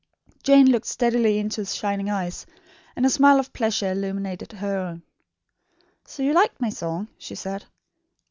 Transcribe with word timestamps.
Jane 0.41 0.71
looked 0.71 0.87
steadily 0.87 1.37
into 1.37 1.61
his 1.61 1.75
shining 1.75 2.09
eyes, 2.09 2.47
and 2.95 3.05
a 3.05 3.09
smile 3.11 3.39
of 3.39 3.53
pleasure 3.53 3.91
illumined 3.91 4.51
her 4.53 4.77
own. 4.79 5.03
"So 6.07 6.23
you 6.23 6.33
liked 6.33 6.59
my 6.59 6.71
song?" 6.71 7.09
she 7.19 7.35
said. 7.35 7.65